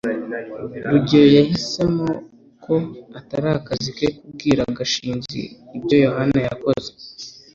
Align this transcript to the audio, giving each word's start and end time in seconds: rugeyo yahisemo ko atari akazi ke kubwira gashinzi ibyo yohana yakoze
rugeyo 0.91 1.29
yahisemo 1.39 2.07
ko 2.63 2.75
atari 3.19 3.47
akazi 3.59 3.89
ke 3.97 4.07
kubwira 4.17 4.61
gashinzi 4.77 5.41
ibyo 5.77 5.95
yohana 6.05 6.39
yakoze 6.47 6.89